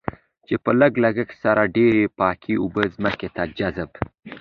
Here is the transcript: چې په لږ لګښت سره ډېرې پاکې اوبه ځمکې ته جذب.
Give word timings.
چې 0.47 0.55
په 0.63 0.71
لږ 0.79 0.93
لګښت 1.03 1.37
سره 1.43 1.71
ډېرې 1.77 2.05
پاکې 2.19 2.53
اوبه 2.63 2.83
ځمکې 2.95 3.29
ته 3.35 3.43
جذب. 3.57 3.91